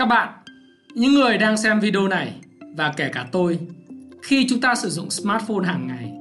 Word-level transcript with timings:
Các 0.00 0.06
bạn, 0.06 0.28
những 0.94 1.14
người 1.14 1.38
đang 1.38 1.56
xem 1.56 1.80
video 1.80 2.08
này 2.08 2.34
và 2.76 2.92
kể 2.96 3.10
cả 3.12 3.26
tôi, 3.32 3.58
khi 4.22 4.46
chúng 4.48 4.60
ta 4.60 4.74
sử 4.74 4.90
dụng 4.90 5.10
smartphone 5.10 5.66
hàng 5.66 5.86
ngày, 5.86 6.12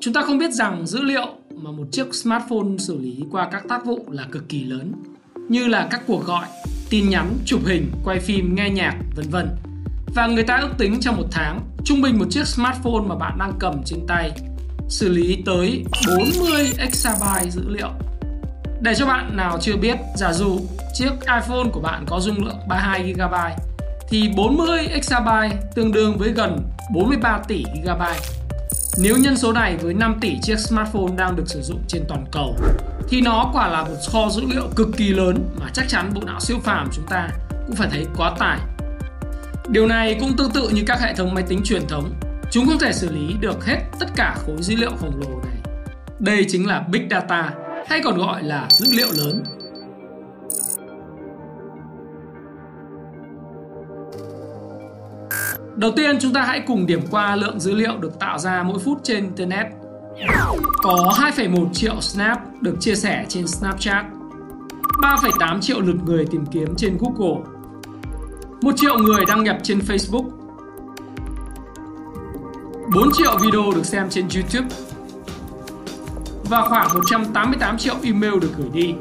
chúng 0.00 0.14
ta 0.14 0.22
không 0.22 0.38
biết 0.38 0.52
rằng 0.52 0.86
dữ 0.86 1.02
liệu 1.02 1.26
mà 1.54 1.70
một 1.70 1.84
chiếc 1.92 2.14
smartphone 2.14 2.78
xử 2.78 2.98
lý 2.98 3.24
qua 3.30 3.48
các 3.52 3.62
tác 3.68 3.84
vụ 3.84 4.04
là 4.10 4.26
cực 4.30 4.48
kỳ 4.48 4.64
lớn, 4.64 4.92
như 5.48 5.66
là 5.66 5.88
các 5.90 6.02
cuộc 6.06 6.24
gọi, 6.26 6.46
tin 6.90 7.08
nhắn, 7.08 7.28
chụp 7.44 7.60
hình, 7.66 7.90
quay 8.04 8.20
phim, 8.20 8.54
nghe 8.54 8.70
nhạc, 8.70 8.96
vân 9.16 9.26
vân. 9.30 9.48
Và 10.14 10.26
người 10.26 10.44
ta 10.44 10.56
ước 10.56 10.72
tính 10.78 11.00
trong 11.00 11.16
một 11.16 11.26
tháng, 11.30 11.60
trung 11.84 12.02
bình 12.02 12.18
một 12.18 12.26
chiếc 12.30 12.46
smartphone 12.46 13.06
mà 13.06 13.14
bạn 13.14 13.38
đang 13.38 13.52
cầm 13.58 13.82
trên 13.84 14.00
tay 14.08 14.30
xử 14.88 15.08
lý 15.08 15.42
tới 15.46 15.84
40 16.06 16.72
exabyte 16.78 17.50
dữ 17.50 17.68
liệu. 17.68 17.90
Để 18.82 18.94
cho 18.94 19.06
bạn 19.06 19.36
nào 19.36 19.58
chưa 19.60 19.76
biết, 19.76 19.96
giả 20.14 20.32
dụ 20.32 20.60
chiếc 20.94 21.10
iPhone 21.20 21.64
của 21.72 21.80
bạn 21.80 22.04
có 22.08 22.20
dung 22.20 22.44
lượng 22.44 22.58
32 22.68 23.12
GB 23.12 23.34
thì 24.08 24.30
40 24.36 24.86
exabyte 24.86 25.56
tương 25.74 25.92
đương 25.92 26.18
với 26.18 26.28
gần 26.30 26.62
43 26.94 27.38
tỷ 27.48 27.64
GB. 27.84 28.02
Nếu 28.98 29.16
nhân 29.16 29.36
số 29.36 29.52
này 29.52 29.76
với 29.76 29.94
5 29.94 30.18
tỷ 30.20 30.38
chiếc 30.42 30.58
smartphone 30.58 31.16
đang 31.16 31.36
được 31.36 31.44
sử 31.46 31.62
dụng 31.62 31.80
trên 31.88 32.02
toàn 32.08 32.24
cầu 32.32 32.56
thì 33.08 33.20
nó 33.20 33.50
quả 33.52 33.68
là 33.68 33.82
một 33.82 33.96
kho 34.12 34.28
dữ 34.30 34.42
liệu 34.46 34.68
cực 34.76 34.88
kỳ 34.96 35.08
lớn 35.08 35.50
mà 35.60 35.66
chắc 35.72 35.88
chắn 35.88 36.10
bộ 36.14 36.20
não 36.26 36.40
siêu 36.40 36.58
phàm 36.64 36.88
chúng 36.92 37.06
ta 37.06 37.28
cũng 37.66 37.76
phải 37.76 37.88
thấy 37.90 38.06
quá 38.16 38.32
tải. 38.38 38.58
Điều 39.68 39.86
này 39.86 40.16
cũng 40.20 40.36
tương 40.36 40.50
tự 40.50 40.68
như 40.68 40.82
các 40.86 41.00
hệ 41.00 41.14
thống 41.14 41.34
máy 41.34 41.44
tính 41.48 41.60
truyền 41.64 41.86
thống, 41.88 42.14
chúng 42.50 42.66
không 42.66 42.78
thể 42.78 42.92
xử 42.92 43.12
lý 43.12 43.34
được 43.40 43.66
hết 43.66 43.78
tất 44.00 44.06
cả 44.16 44.36
khối 44.46 44.56
dữ 44.60 44.76
liệu 44.76 44.90
khổng 45.00 45.20
lồ 45.20 45.40
này. 45.44 45.56
Đây 46.18 46.46
chính 46.48 46.66
là 46.66 46.80
Big 46.80 47.08
Data 47.10 47.50
hay 47.86 48.00
còn 48.04 48.18
gọi 48.18 48.42
là 48.42 48.68
dữ 48.70 48.86
liệu 48.96 49.08
lớn 49.16 49.44
Đầu 55.76 55.92
tiên 55.96 56.18
chúng 56.20 56.32
ta 56.32 56.42
hãy 56.42 56.60
cùng 56.66 56.86
điểm 56.86 57.00
qua 57.10 57.36
lượng 57.36 57.60
dữ 57.60 57.74
liệu 57.74 57.96
được 57.98 58.18
tạo 58.18 58.38
ra 58.38 58.62
mỗi 58.62 58.78
phút 58.78 58.98
trên 59.02 59.24
Internet. 59.24 59.66
Có 60.82 61.14
2,1 61.36 61.72
triệu 61.72 62.00
snap 62.00 62.38
được 62.60 62.76
chia 62.80 62.94
sẻ 62.94 63.24
trên 63.28 63.46
Snapchat, 63.46 64.06
3,8 65.02 65.60
triệu 65.60 65.80
lượt 65.80 65.96
người 66.04 66.26
tìm 66.26 66.46
kiếm 66.46 66.74
trên 66.76 66.98
Google, 67.00 67.42
1 68.62 68.72
triệu 68.76 68.98
người 68.98 69.24
đăng 69.28 69.44
nhập 69.44 69.56
trên 69.62 69.78
Facebook, 69.78 70.30
4 72.94 73.12
triệu 73.12 73.36
video 73.42 73.72
được 73.74 73.86
xem 73.86 74.06
trên 74.10 74.26
YouTube 74.34 74.91
và 76.52 76.68
khoảng 76.68 76.94
188 76.94 77.78
triệu 77.78 77.94
email 78.02 78.38
được 78.40 78.50
gửi 78.56 78.68
đi. 78.72 78.94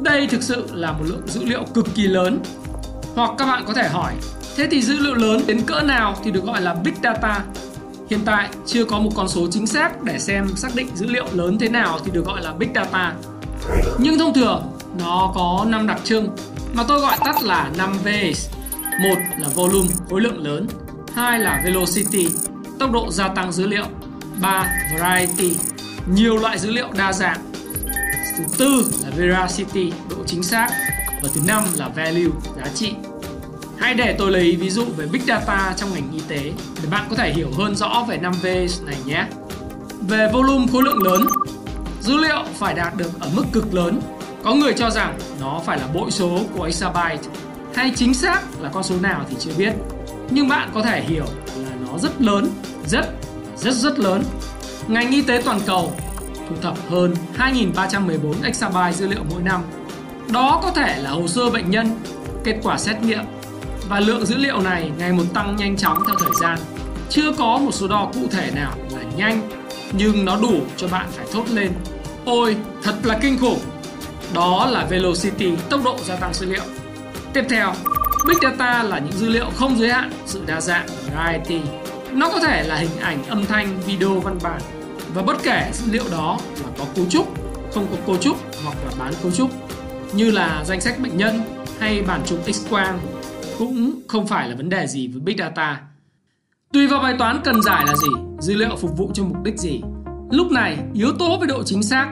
Đây 0.00 0.26
thực 0.26 0.42
sự 0.42 0.66
là 0.72 0.92
một 0.92 1.04
lượng 1.06 1.26
dữ 1.26 1.44
liệu 1.44 1.64
cực 1.74 1.86
kỳ 1.94 2.02
lớn. 2.02 2.40
Hoặc 3.14 3.30
các 3.38 3.46
bạn 3.46 3.64
có 3.66 3.72
thể 3.72 3.88
hỏi 3.88 4.12
Thế 4.56 4.68
thì 4.70 4.82
dữ 4.82 4.98
liệu 4.98 5.14
lớn 5.14 5.40
đến 5.46 5.62
cỡ 5.66 5.80
nào 5.80 6.16
thì 6.24 6.30
được 6.30 6.44
gọi 6.44 6.60
là 6.60 6.74
Big 6.74 6.94
Data? 7.02 7.44
Hiện 8.10 8.20
tại 8.24 8.48
chưa 8.66 8.84
có 8.84 8.98
một 8.98 9.10
con 9.16 9.28
số 9.28 9.46
chính 9.50 9.66
xác 9.66 10.02
để 10.02 10.18
xem 10.18 10.48
xác 10.56 10.68
định 10.74 10.88
dữ 10.94 11.06
liệu 11.06 11.26
lớn 11.32 11.58
thế 11.58 11.68
nào 11.68 11.98
thì 12.04 12.10
được 12.10 12.24
gọi 12.26 12.42
là 12.42 12.52
Big 12.52 12.68
Data. 12.74 13.14
Nhưng 13.98 14.18
thông 14.18 14.34
thường 14.34 14.62
nó 14.98 15.32
có 15.34 15.64
5 15.68 15.86
đặc 15.86 16.00
trưng 16.04 16.28
mà 16.74 16.84
tôi 16.88 17.00
gọi 17.00 17.16
tắt 17.24 17.42
là 17.42 17.70
5 17.76 17.96
V's. 18.04 18.48
Một 19.02 19.18
là 19.38 19.48
volume, 19.54 19.88
khối 20.10 20.20
lượng 20.20 20.46
lớn. 20.46 20.66
Hai 21.14 21.38
là 21.38 21.62
velocity, 21.64 22.28
tốc 22.78 22.92
độ 22.92 23.10
gia 23.10 23.28
tăng 23.28 23.52
dữ 23.52 23.66
liệu. 23.66 23.84
Ba 24.40 24.66
variety, 25.00 25.56
nhiều 26.06 26.36
loại 26.36 26.58
dữ 26.58 26.70
liệu 26.70 26.88
đa 26.98 27.12
dạng. 27.12 27.52
Thứ 28.38 28.44
tư 28.58 28.92
là 29.02 29.10
veracity, 29.10 29.92
độ 30.10 30.16
chính 30.26 30.42
xác. 30.42 30.68
Và 31.22 31.28
thứ 31.34 31.40
năm 31.46 31.64
là 31.76 31.88
value, 31.88 32.30
giá 32.56 32.68
trị. 32.74 32.94
Hãy 33.78 33.94
để 33.94 34.14
tôi 34.18 34.30
lấy 34.30 34.56
ví 34.56 34.70
dụ 34.70 34.84
về 34.96 35.06
Big 35.06 35.22
Data 35.26 35.74
trong 35.76 35.94
ngành 35.94 36.12
y 36.12 36.20
tế 36.28 36.52
để 36.82 36.88
bạn 36.90 37.06
có 37.10 37.16
thể 37.16 37.32
hiểu 37.32 37.50
hơn 37.58 37.76
rõ 37.76 38.04
về 38.08 38.18
5V 38.18 38.66
này 38.86 38.96
nhé. 39.06 39.26
Về 40.08 40.30
volume 40.32 40.66
khối 40.72 40.82
lượng 40.82 41.02
lớn, 41.02 41.26
dữ 42.00 42.16
liệu 42.16 42.44
phải 42.58 42.74
đạt 42.74 42.96
được 42.96 43.20
ở 43.20 43.28
mức 43.34 43.44
cực 43.52 43.74
lớn. 43.74 44.00
Có 44.42 44.54
người 44.54 44.72
cho 44.72 44.90
rằng 44.90 45.18
nó 45.40 45.60
phải 45.66 45.78
là 45.78 45.86
bội 45.86 46.10
số 46.10 46.38
của 46.54 46.64
exabyte 46.64 47.22
hay 47.74 47.92
chính 47.96 48.14
xác 48.14 48.40
là 48.60 48.70
con 48.72 48.82
số 48.82 48.94
nào 49.00 49.24
thì 49.30 49.36
chưa 49.38 49.52
biết. 49.58 49.72
Nhưng 50.30 50.48
bạn 50.48 50.70
có 50.74 50.82
thể 50.82 51.02
hiểu 51.02 51.24
là 51.56 51.70
nó 51.86 51.98
rất 51.98 52.22
lớn, 52.22 52.50
rất 52.86 53.06
rất 53.56 53.74
rất 53.74 53.98
lớn. 53.98 54.22
Ngành 54.88 55.10
y 55.10 55.22
tế 55.22 55.42
toàn 55.44 55.60
cầu 55.66 55.92
thu 56.48 56.56
thập 56.62 56.74
hơn 56.90 57.14
2.314 57.38 58.34
exabyte 58.44 58.92
dữ 58.92 59.06
liệu 59.06 59.24
mỗi 59.30 59.42
năm. 59.42 59.62
Đó 60.32 60.60
có 60.62 60.70
thể 60.70 60.98
là 60.98 61.10
hồ 61.10 61.28
sơ 61.28 61.50
bệnh 61.50 61.70
nhân, 61.70 62.00
kết 62.44 62.58
quả 62.62 62.78
xét 62.78 63.02
nghiệm 63.02 63.24
và 63.88 64.00
lượng 64.00 64.26
dữ 64.26 64.36
liệu 64.36 64.60
này 64.60 64.90
ngày 64.98 65.12
một 65.12 65.24
tăng 65.34 65.56
nhanh 65.56 65.76
chóng 65.76 65.98
theo 66.06 66.16
thời 66.18 66.32
gian. 66.40 66.58
Chưa 67.10 67.32
có 67.32 67.58
một 67.58 67.72
số 67.72 67.88
đo 67.88 68.10
cụ 68.14 68.20
thể 68.30 68.50
nào 68.54 68.72
là 68.90 69.02
nhanh, 69.16 69.48
nhưng 69.92 70.24
nó 70.24 70.36
đủ 70.36 70.60
cho 70.76 70.88
bạn 70.88 71.06
phải 71.12 71.26
thốt 71.32 71.44
lên 71.50 71.72
Ôi, 72.24 72.56
thật 72.82 72.94
là 73.04 73.18
kinh 73.22 73.38
khủng! 73.38 73.58
Đó 74.34 74.66
là 74.70 74.84
velocity, 74.84 75.52
tốc 75.70 75.80
độ 75.84 75.96
gia 76.04 76.16
tăng 76.16 76.34
dữ 76.34 76.46
liệu. 76.46 76.62
Tiếp 77.32 77.44
theo, 77.48 77.74
Big 78.28 78.36
Data 78.42 78.82
là 78.82 78.98
những 78.98 79.12
dữ 79.12 79.28
liệu 79.28 79.46
không 79.56 79.78
giới 79.78 79.88
hạn 79.92 80.12
sự 80.26 80.42
đa 80.46 80.60
dạng, 80.60 80.86
variety. 81.14 81.60
Nó 82.14 82.28
có 82.32 82.40
thể 82.40 82.62
là 82.62 82.76
hình 82.76 82.98
ảnh, 83.00 83.24
âm 83.24 83.46
thanh, 83.46 83.80
video, 83.86 84.20
văn 84.20 84.38
bản 84.42 84.60
và 85.14 85.22
bất 85.22 85.36
kể 85.42 85.70
dữ 85.72 85.92
liệu 85.92 86.04
đó 86.10 86.38
là 86.62 86.68
có 86.78 86.84
cấu 86.96 87.04
trúc, 87.08 87.34
không 87.74 87.86
có 87.90 87.96
cấu 88.06 88.16
trúc 88.16 88.36
hoặc 88.64 88.76
là 88.86 88.92
bán 88.98 89.12
cấu 89.22 89.32
trúc 89.32 89.50
như 90.14 90.30
là 90.30 90.64
danh 90.66 90.80
sách 90.80 90.98
bệnh 91.02 91.16
nhân 91.16 91.40
hay 91.78 92.02
bản 92.02 92.20
chụp 92.26 92.38
X-quang 92.46 92.98
cũng 93.58 93.92
không 94.08 94.26
phải 94.26 94.48
là 94.48 94.54
vấn 94.56 94.68
đề 94.68 94.86
gì 94.86 95.08
với 95.08 95.20
Big 95.20 95.36
Data. 95.38 95.80
Tùy 96.72 96.86
vào 96.86 97.02
bài 97.02 97.14
toán 97.18 97.40
cần 97.44 97.62
giải 97.62 97.84
là 97.86 97.96
gì, 97.96 98.08
dữ 98.40 98.54
liệu 98.54 98.76
phục 98.76 98.96
vụ 98.96 99.10
cho 99.14 99.24
mục 99.24 99.42
đích 99.42 99.58
gì. 99.58 99.80
Lúc 100.30 100.50
này, 100.50 100.78
yếu 100.94 101.12
tố 101.18 101.38
về 101.40 101.46
độ 101.46 101.62
chính 101.62 101.82
xác, 101.82 102.08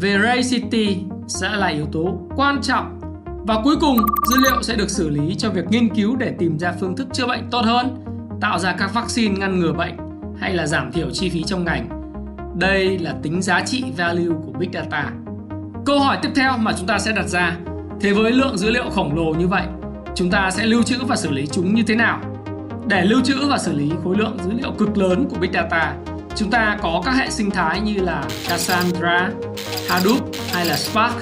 veracity 0.00 0.96
sẽ 1.28 1.48
là 1.56 1.66
yếu 1.66 1.86
tố 1.92 2.20
quan 2.36 2.62
trọng 2.62 3.00
và 3.46 3.60
cuối 3.64 3.76
cùng, 3.80 3.96
dữ 4.30 4.36
liệu 4.42 4.62
sẽ 4.62 4.74
được 4.74 4.90
xử 4.90 5.08
lý 5.08 5.34
cho 5.38 5.50
việc 5.50 5.64
nghiên 5.70 5.94
cứu 5.94 6.16
để 6.16 6.34
tìm 6.38 6.58
ra 6.58 6.74
phương 6.80 6.96
thức 6.96 7.08
chữa 7.12 7.26
bệnh 7.26 7.50
tốt 7.50 7.60
hơn, 7.64 8.04
tạo 8.40 8.58
ra 8.58 8.72
các 8.72 8.94
vaccine 8.94 9.38
ngăn 9.38 9.60
ngừa 9.60 9.72
bệnh 9.72 9.96
hay 10.40 10.54
là 10.54 10.66
giảm 10.66 10.92
thiểu 10.92 11.10
chi 11.10 11.28
phí 11.28 11.42
trong 11.42 11.64
ngành. 11.64 11.88
Đây 12.54 12.98
là 12.98 13.14
tính 13.22 13.42
giá 13.42 13.60
trị 13.66 13.84
value 13.96 14.34
của 14.46 14.52
Big 14.58 14.72
Data. 14.72 15.10
Câu 15.86 16.00
hỏi 16.00 16.18
tiếp 16.22 16.30
theo 16.34 16.58
mà 16.58 16.72
chúng 16.78 16.86
ta 16.86 16.98
sẽ 16.98 17.12
đặt 17.12 17.26
ra, 17.26 17.56
thế 18.00 18.12
với 18.12 18.32
lượng 18.32 18.58
dữ 18.58 18.70
liệu 18.70 18.90
khổng 18.90 19.16
lồ 19.16 19.34
như 19.34 19.48
vậy, 19.48 19.62
chúng 20.14 20.30
ta 20.30 20.50
sẽ 20.50 20.66
lưu 20.66 20.82
trữ 20.82 20.96
và 21.04 21.16
xử 21.16 21.30
lý 21.30 21.46
chúng 21.46 21.74
như 21.74 21.82
thế 21.82 21.94
nào. 21.94 22.20
Để 22.86 23.04
lưu 23.04 23.20
trữ 23.24 23.48
và 23.48 23.58
xử 23.58 23.72
lý 23.72 23.90
khối 24.04 24.16
lượng 24.16 24.38
dữ 24.44 24.50
liệu 24.52 24.72
cực 24.78 24.98
lớn 24.98 25.26
của 25.30 25.36
Big 25.40 25.52
Data, 25.52 25.94
chúng 26.36 26.50
ta 26.50 26.78
có 26.82 27.02
các 27.04 27.12
hệ 27.12 27.30
sinh 27.30 27.50
thái 27.50 27.80
như 27.80 27.94
là 27.94 28.24
Cassandra, 28.48 29.30
Hadoop 29.88 30.30
hay 30.52 30.64
là 30.64 30.76
Spark. 30.76 31.14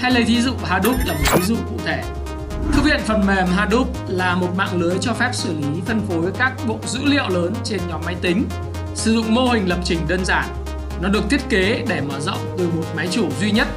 Hay 0.00 0.10
lấy 0.10 0.24
ví 0.24 0.40
dụ 0.40 0.52
Hadoop 0.64 0.96
là 1.06 1.14
một 1.14 1.36
ví 1.36 1.42
dụ 1.42 1.56
cụ 1.56 1.76
thể. 1.84 2.02
Thư 2.72 2.82
viện 2.82 3.00
phần 3.06 3.26
mềm 3.26 3.46
Hadoop 3.46 3.88
là 4.08 4.34
một 4.34 4.48
mạng 4.56 4.80
lưới 4.80 4.94
cho 5.00 5.12
phép 5.12 5.30
xử 5.32 5.54
lý 5.54 5.80
phân 5.86 6.00
phối 6.00 6.32
các 6.38 6.52
bộ 6.66 6.78
dữ 6.86 7.00
liệu 7.04 7.28
lớn 7.28 7.54
trên 7.64 7.80
nhóm 7.88 8.00
máy 8.04 8.16
tính, 8.20 8.44
sử 8.94 9.14
dụng 9.14 9.34
mô 9.34 9.48
hình 9.48 9.68
lập 9.68 9.78
trình 9.84 9.98
đơn 10.08 10.24
giản. 10.24 10.44
Nó 11.02 11.08
được 11.08 11.30
thiết 11.30 11.40
kế 11.48 11.84
để 11.88 12.00
mở 12.00 12.20
rộng 12.20 12.54
từ 12.58 12.68
một 12.76 12.84
máy 12.96 13.08
chủ 13.10 13.28
duy 13.40 13.50
nhất 13.50 13.68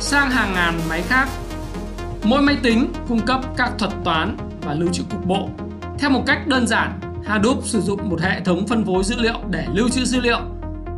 sang 0.00 0.30
hàng 0.30 0.52
ngàn 0.54 0.80
máy 0.88 1.02
khác 1.02 1.28
Mỗi 2.24 2.42
máy 2.42 2.56
tính 2.62 2.92
cung 3.08 3.20
cấp 3.26 3.40
các 3.56 3.72
thuật 3.78 3.92
toán 4.04 4.36
và 4.60 4.74
lưu 4.74 4.88
trữ 4.92 5.02
cục 5.10 5.26
bộ. 5.26 5.48
Theo 5.98 6.10
một 6.10 6.22
cách 6.26 6.46
đơn 6.46 6.66
giản, 6.66 7.00
Hadoop 7.24 7.64
sử 7.64 7.80
dụng 7.80 8.08
một 8.08 8.20
hệ 8.20 8.40
thống 8.40 8.66
phân 8.66 8.84
phối 8.84 9.04
dữ 9.04 9.16
liệu 9.18 9.34
để 9.50 9.66
lưu 9.72 9.88
trữ 9.88 10.04
dữ 10.04 10.20
liệu. 10.20 10.40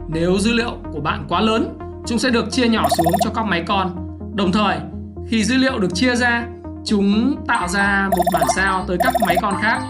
Nếu 0.08 0.38
dữ 0.38 0.52
liệu 0.52 0.76
của 0.92 1.00
bạn 1.00 1.24
quá 1.28 1.40
lớn, 1.40 1.78
chúng 2.06 2.18
sẽ 2.18 2.30
được 2.30 2.44
chia 2.50 2.68
nhỏ 2.68 2.88
xuống 2.96 3.12
cho 3.24 3.30
các 3.34 3.44
máy 3.44 3.64
con. 3.66 4.18
Đồng 4.34 4.52
thời, 4.52 4.78
khi 5.28 5.44
dữ 5.44 5.56
liệu 5.56 5.78
được 5.78 5.94
chia 5.94 6.16
ra, 6.16 6.46
chúng 6.84 7.36
tạo 7.48 7.68
ra 7.68 8.08
một 8.16 8.24
bản 8.32 8.46
sao 8.56 8.84
tới 8.88 8.96
các 9.00 9.12
máy 9.26 9.36
con 9.42 9.54
khác. 9.62 9.80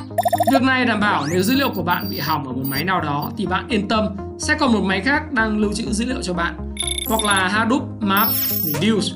Việc 0.53 0.63
này 0.63 0.85
đảm 0.85 1.01
bảo 1.01 1.27
nếu 1.31 1.43
dữ 1.43 1.55
liệu 1.55 1.71
của 1.75 1.83
bạn 1.83 2.07
bị 2.11 2.19
hỏng 2.19 2.47
ở 2.47 2.53
một 2.53 2.65
máy 2.67 2.85
nào 2.85 3.01
đó 3.01 3.31
thì 3.37 3.47
bạn 3.47 3.69
yên 3.69 3.89
tâm 3.89 4.09
sẽ 4.39 4.55
còn 4.61 4.73
một 4.73 4.83
máy 4.85 5.01
khác 5.01 5.33
đang 5.33 5.59
lưu 5.59 5.73
trữ 5.73 5.93
dữ 5.93 6.05
liệu 6.05 6.23
cho 6.23 6.35
bạn. 6.35 6.75
Hoặc 7.09 7.25
là 7.25 7.49
Hadoop 7.49 7.83
Map 8.01 8.29
Reduce. 8.31 9.09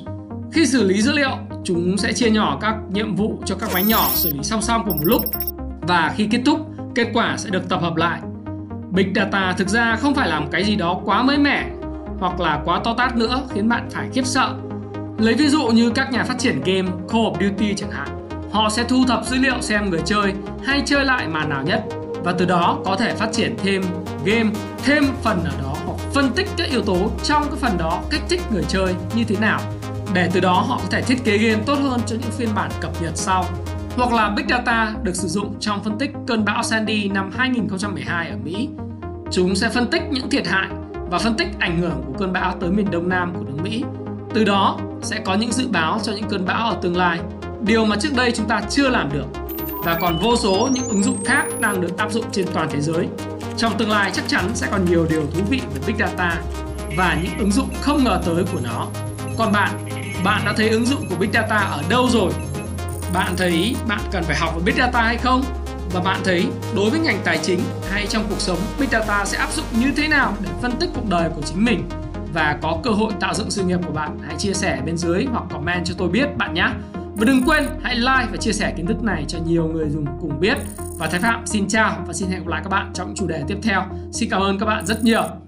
Khi 0.53 0.67
xử 0.67 0.89
lý 0.89 1.03
dữ 1.03 1.13
liệu, 1.13 1.37
chúng 1.65 1.99
sẽ 1.99 2.13
chia 2.13 2.31
nhỏ 2.31 2.59
các 2.61 2.75
nhiệm 2.91 3.15
vụ 3.15 3.43
cho 3.45 3.55
các 3.55 3.71
máy 3.75 3.85
nhỏ 3.85 4.11
xử 4.15 4.35
lý 4.35 4.43
song 4.43 4.63
song 4.63 4.83
cùng 4.87 4.97
một 4.97 5.05
lúc 5.05 5.25
và 5.83 6.15
khi 6.17 6.29
kết 6.31 6.41
thúc 6.47 6.61
kết 6.95 7.09
quả 7.15 7.35
sẽ 7.37 7.51
được 7.51 7.69
tập 7.69 7.81
hợp 7.83 7.97
lại 7.97 8.21
big 8.91 9.13
data 9.15 9.55
thực 9.59 9.69
ra 9.69 9.97
không 9.97 10.15
phải 10.15 10.29
làm 10.29 10.51
cái 10.51 10.65
gì 10.65 10.77
đó 10.77 11.01
quá 11.05 11.23
mới 11.23 11.39
mẻ 11.39 11.71
hoặc 12.19 12.41
là 12.41 12.63
quá 12.65 12.81
to 12.85 12.95
tát 12.95 13.17
nữa 13.17 13.43
khiến 13.51 13.69
bạn 13.69 13.89
phải 13.91 14.09
khiếp 14.13 14.27
sợ 14.27 14.55
lấy 15.19 15.35
ví 15.35 15.49
dụ 15.49 15.67
như 15.67 15.91
các 15.91 16.13
nhà 16.13 16.25
phát 16.25 16.39
triển 16.39 16.61
game, 16.61 16.91
Call 17.09 17.25
of 17.25 17.33
Duty 17.41 17.75
chẳng 17.75 17.91
hạn, 17.91 18.29
họ 18.53 18.71
sẽ 18.71 18.85
thu 18.85 19.05
thập 19.09 19.27
dữ 19.27 19.37
liệu 19.37 19.61
xem 19.61 19.91
người 19.91 20.01
chơi 20.05 20.33
hay 20.65 20.83
chơi 20.87 21.05
lại 21.05 21.29
màn 21.29 21.49
nào 21.49 21.63
nhất 21.63 21.85
và 22.25 22.33
từ 22.39 22.45
đó 22.45 22.79
có 22.85 22.97
thể 22.97 23.15
phát 23.15 23.29
triển 23.33 23.57
thêm 23.59 23.83
game, 24.25 24.51
thêm 24.85 25.05
phần 25.23 25.45
ở 25.45 25.53
đó 25.63 25.77
hoặc 25.87 25.99
phân 26.15 26.33
tích 26.37 26.49
các 26.57 26.71
yếu 26.71 26.83
tố 26.83 27.11
trong 27.25 27.43
cái 27.43 27.57
phần 27.61 27.79
đó 27.79 28.03
kích 28.11 28.23
thích 28.29 28.41
người 28.53 28.65
chơi 28.69 28.95
như 29.15 29.25
thế 29.25 29.37
nào 29.41 29.61
để 30.15 30.31
từ 30.33 30.41
đó 30.41 30.53
họ 30.53 30.79
có 30.83 30.89
thể 30.91 31.03
thiết 31.03 31.25
kế 31.25 31.39
game 31.39 31.63
tốt 31.67 31.75
hơn 31.75 32.01
cho 32.07 32.17
những 32.17 32.31
phiên 32.31 32.49
bản 32.55 32.71
cập 32.81 33.03
nhật 33.03 33.17
sau 33.17 33.45
hoặc 33.97 34.13
là 34.13 34.31
Big 34.31 34.47
Data 34.49 34.95
được 35.03 35.15
sử 35.17 35.29
dụng 35.29 35.55
trong 35.61 35.85
phân 35.85 35.99
tích 35.99 36.11
cơn 36.27 36.45
bão 36.45 36.63
Sandy 36.63 37.09
năm 37.09 37.31
2012 37.37 38.29
ở 38.29 38.37
Mỹ. 38.45 38.69
Chúng 39.31 39.55
sẽ 39.55 39.69
phân 39.69 39.91
tích 39.91 40.03
những 40.11 40.31
thiệt 40.31 40.47
hại 40.47 40.69
và 41.11 41.19
phân 41.19 41.35
tích 41.37 41.49
ảnh 41.59 41.81
hưởng 41.81 42.03
của 42.07 42.13
cơn 42.19 42.33
bão 42.33 42.55
tới 42.61 42.71
miền 42.71 42.91
Đông 42.91 43.09
Nam 43.09 43.35
của 43.35 43.45
nước 43.45 43.63
Mỹ. 43.63 43.85
Từ 44.35 44.45
đó 44.45 44.79
sẽ 45.03 45.21
có 45.25 45.35
những 45.35 45.53
dự 45.53 45.69
báo 45.69 46.01
cho 46.03 46.13
những 46.13 46.29
cơn 46.29 46.47
bão 46.47 46.71
ở 46.71 46.77
tương 46.83 46.97
lai, 46.97 47.21
điều 47.61 47.85
mà 47.85 47.97
trước 47.97 48.15
đây 48.17 48.33
chúng 48.33 48.49
ta 48.49 48.61
chưa 48.71 48.89
làm 48.89 49.13
được. 49.13 49.27
Và 49.85 49.99
còn 50.01 50.19
vô 50.19 50.37
số 50.37 50.69
những 50.73 50.89
ứng 50.89 51.03
dụng 51.03 51.25
khác 51.25 51.45
đang 51.61 51.81
được 51.81 51.99
áp 51.99 52.13
dụng 52.13 52.25
trên 52.33 52.47
toàn 52.55 52.69
thế 52.71 52.81
giới. 52.81 53.09
Trong 53.57 53.79
tương 53.79 53.91
lai 53.91 54.11
chắc 54.15 54.29
chắn 54.29 54.51
sẽ 54.55 54.69
còn 54.71 54.85
nhiều 54.85 55.07
điều 55.11 55.23
thú 55.35 55.41
vị 55.51 55.61
về 55.75 55.81
Big 55.87 55.97
Data 55.99 56.37
và 56.97 57.19
những 57.23 57.39
ứng 57.39 57.53
dụng 57.53 57.69
không 57.81 58.05
ngờ 58.05 58.21
tới 58.27 58.45
của 58.53 58.61
nó. 58.63 58.87
Còn 59.39 59.53
bạn, 59.53 59.71
bạn 60.25 60.43
đã 60.45 60.53
thấy 60.57 60.69
ứng 60.69 60.87
dụng 60.87 61.09
của 61.09 61.17
Big 61.17 61.33
Data 61.33 61.57
ở 61.57 61.83
đâu 61.89 62.09
rồi? 62.11 62.33
Bạn 63.15 63.35
thấy 63.37 63.77
bạn 63.89 64.01
cần 64.13 64.25
phải 64.25 64.37
học 64.37 64.55
về 64.57 64.63
Big 64.65 64.77
Data 64.79 65.03
hay 65.03 65.17
không? 65.17 65.45
Và 65.93 66.01
bạn 66.01 66.21
thấy 66.25 66.47
đối 66.77 66.91
với 66.91 67.01
ngành 67.01 67.21
tài 67.25 67.39
chính 67.43 67.61
hay 67.91 68.07
trong 68.07 68.25
cuộc 68.29 68.41
sống 68.41 68.59
Big 68.81 68.89
Data 68.91 69.25
sẽ 69.25 69.39
áp 69.39 69.53
dụng 69.53 69.67
như 69.73 69.93
thế 69.97 70.09
nào 70.09 70.35
để 70.41 70.49
phân 70.63 70.73
tích 70.81 70.91
cuộc 70.95 71.09
đời 71.09 71.31
của 71.37 71.43
chính 71.43 71.65
mình 71.65 71.89
và 72.33 72.59
có 72.63 72.79
cơ 72.83 72.91
hội 72.91 73.13
tạo 73.21 73.35
dựng 73.35 73.51
sự 73.51 73.65
nghiệp 73.65 73.81
của 73.87 73.93
bạn, 73.93 74.19
hãy 74.27 74.37
chia 74.39 74.53
sẻ 74.53 74.83
bên 74.87 74.97
dưới 74.97 75.25
hoặc 75.25 75.45
comment 75.51 75.85
cho 75.85 75.95
tôi 75.99 76.09
biết 76.09 76.37
bạn 76.37 76.55
nhé 76.55 76.69
và 76.93 77.25
đừng 77.25 77.43
quên, 77.47 77.65
hãy 77.83 77.95
like 77.95 78.27
và 78.31 78.37
chia 78.37 78.53
sẻ 78.53 78.73
kiến 78.77 78.87
thức 78.87 79.03
này 79.03 79.25
cho 79.29 79.39
nhiều 79.47 79.67
người 79.67 79.89
dùng 79.89 80.07
cùng 80.21 80.41
biết. 80.41 80.59
Và 80.99 81.07
Thái 81.07 81.21
Phạm 81.21 81.47
xin 81.47 81.69
chào 81.69 82.05
và 82.07 82.13
xin 82.13 82.29
hẹn 82.29 82.41
gặp 82.41 82.47
lại 82.47 82.61
các 82.65 82.71
bạn 82.71 82.91
trong 82.95 83.15
chủ 83.17 83.27
đề 83.27 83.43
tiếp 83.49 83.59
theo. 83.63 83.83
Xin 84.13 84.31
cảm 84.31 84.43
ơn 84.43 84.59
các 84.59 84.67
bạn 84.67 84.87
rất 84.87 85.05
nhiều. 85.05 85.48